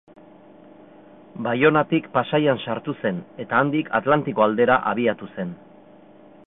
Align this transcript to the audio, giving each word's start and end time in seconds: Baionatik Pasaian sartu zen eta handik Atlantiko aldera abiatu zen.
Baionatik 1.47 2.07
Pasaian 2.15 2.63
sartu 2.65 2.97
zen 3.05 3.21
eta 3.45 3.61
handik 3.65 3.93
Atlantiko 4.01 4.47
aldera 4.51 4.81
abiatu 4.93 5.33
zen. 5.37 5.53